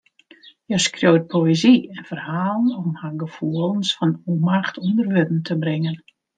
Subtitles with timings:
[0.69, 5.97] Hja skriuwt poëzy en ferhalen om har gefoelens fan ûnmacht ûnder wurden te bringen.